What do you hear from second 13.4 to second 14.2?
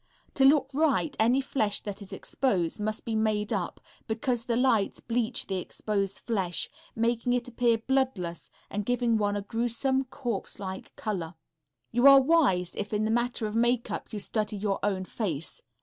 of makeup you